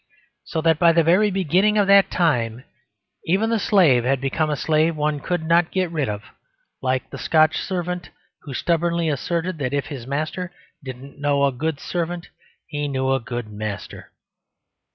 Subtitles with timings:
[0.45, 2.63] So that by the very beginning of that time
[3.27, 6.23] even the slave had become a slave one could not get rid of,
[6.81, 8.09] like the Scotch servant
[8.41, 10.51] who stubbornly asserted that if his master
[10.83, 12.29] didn't know a good servant
[12.65, 14.11] he knew a good master.